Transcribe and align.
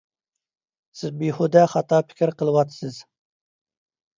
سىز 1.01 1.13
بىھۇدە 1.19 1.65
خاتا 1.75 2.01
پىكىر 2.09 2.35
قىلىۋاتىسىز! 2.41 2.99